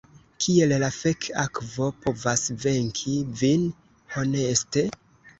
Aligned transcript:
Kiel 0.43 0.71
la 0.83 0.87
fek' 0.93 1.25
akvo 1.41 1.89
povas 2.05 2.45
venki 2.63 3.13
vin, 3.41 3.67
honeste? 4.15 4.85